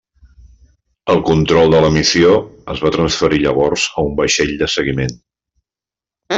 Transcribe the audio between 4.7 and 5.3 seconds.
seguiment.